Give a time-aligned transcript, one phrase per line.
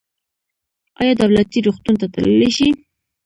[0.99, 2.69] ایا دولتي روغتون ته تللی شئ؟